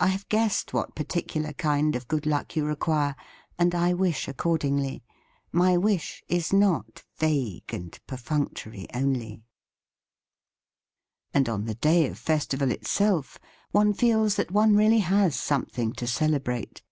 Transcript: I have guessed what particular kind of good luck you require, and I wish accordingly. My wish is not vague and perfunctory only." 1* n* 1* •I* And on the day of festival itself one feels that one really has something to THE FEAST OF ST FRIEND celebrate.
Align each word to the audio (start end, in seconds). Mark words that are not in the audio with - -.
I 0.00 0.06
have 0.06 0.26
guessed 0.30 0.72
what 0.72 0.94
particular 0.94 1.52
kind 1.52 1.94
of 1.94 2.08
good 2.08 2.24
luck 2.24 2.56
you 2.56 2.64
require, 2.64 3.14
and 3.58 3.74
I 3.74 3.92
wish 3.92 4.26
accordingly. 4.26 5.02
My 5.52 5.76
wish 5.76 6.22
is 6.28 6.50
not 6.50 7.04
vague 7.18 7.74
and 7.74 8.00
perfunctory 8.06 8.86
only." 8.94 9.20
1* 9.28 9.32
n* 9.34 9.34
1* 9.34 9.36
•I* 9.36 9.40
And 11.34 11.48
on 11.50 11.64
the 11.66 11.74
day 11.74 12.06
of 12.06 12.16
festival 12.18 12.70
itself 12.70 13.38
one 13.70 13.92
feels 13.92 14.36
that 14.36 14.50
one 14.50 14.76
really 14.76 15.00
has 15.00 15.36
something 15.38 15.92
to 15.92 16.04
THE 16.04 16.06
FEAST 16.06 16.12
OF 16.12 16.16
ST 16.16 16.18
FRIEND 16.18 16.30
celebrate. 16.30 16.82